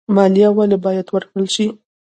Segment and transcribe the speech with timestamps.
[0.15, 1.67] مالیه ولې باید ورکړل شي؟